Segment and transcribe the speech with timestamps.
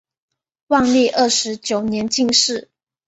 [0.65, 2.71] 万历二十九年进士。